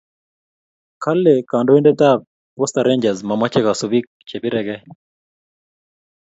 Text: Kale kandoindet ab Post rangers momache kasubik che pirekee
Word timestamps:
Kale 1.03 1.33
kandoindet 1.49 2.01
ab 2.11 2.19
Post 2.55 2.75
rangers 2.87 3.19
momache 3.27 3.59
kasubik 3.65 4.05
che 4.27 4.35
pirekee 4.43 4.81